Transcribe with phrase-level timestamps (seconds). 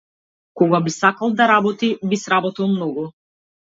[0.61, 3.11] Кога би сакал да работи би сработил многу.